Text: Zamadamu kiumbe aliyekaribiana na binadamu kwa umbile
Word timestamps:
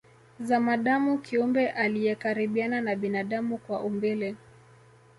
Zamadamu 0.39 1.17
kiumbe 1.17 1.69
aliyekaribiana 1.69 2.81
na 2.81 2.95
binadamu 2.95 3.57
kwa 3.57 3.81
umbile 3.83 4.35